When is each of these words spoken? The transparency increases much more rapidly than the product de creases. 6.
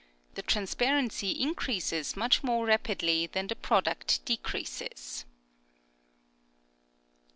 The 0.33 0.41
transparency 0.41 1.29
increases 1.39 2.15
much 2.17 2.41
more 2.43 2.65
rapidly 2.65 3.27
than 3.27 3.45
the 3.45 3.55
product 3.55 4.25
de 4.25 4.35
creases. 4.35 4.99
6. 4.99 5.25